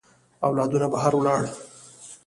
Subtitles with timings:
[0.47, 1.43] اولادونه بهر ولاړ.